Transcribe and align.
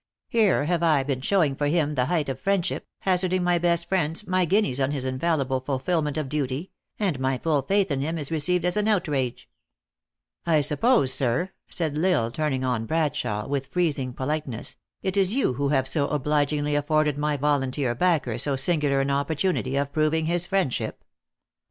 "Here 0.29 0.63
have 0.65 0.81
I 0.81 1.03
been 1.03 1.21
showing 1.21 1.55
for 1.55 1.67
him 1.67 1.93
the 1.93 2.05
height 2.05 2.27
of 2.27 2.39
friendship, 2.39 2.87
haz 3.01 3.21
arding 3.23 3.43
my 3.43 3.59
best 3.59 3.87
friends, 3.87 4.25
my 4.25 4.45
guineas, 4.45 4.79
on 4.79 4.89
his 4.89 5.05
infallible 5.05 5.59
fulfillment 5.59 6.17
of 6.17 6.27
duty; 6.27 6.71
and 6.97 7.19
my 7.19 7.37
full 7.37 7.61
faith 7.61 7.91
in 7.91 8.01
him 8.01 8.17
is 8.17 8.31
re 8.31 8.39
ceived 8.39 8.63
as 8.63 8.75
an 8.77 8.87
outrage."" 8.87 9.47
I 10.57 10.61
suppose, 10.61 11.13
sir," 11.13 11.51
said 11.69 11.95
L 11.95 12.03
Isle, 12.23 12.31
turning 12.31 12.63
on 12.65 12.87
Bradshawe, 12.87 13.47
with 13.47 13.67
freezing 13.67 14.11
politeness, 14.11 14.75
"it 15.03 15.17
is 15.17 15.35
you 15.35 15.53
who 15.53 15.69
have 15.69 15.87
so 15.87 16.07
obligingly 16.07 16.73
afforded 16.73 17.15
my 17.15 17.37
volunteer 17.37 17.93
backer 17.93 18.39
so 18.39 18.55
singular 18.55 19.01
an 19.01 19.11
opportunity 19.11 19.75
of 19.75 19.93
proving 19.93 20.25
his 20.25 20.47
friendship?" 20.47 21.03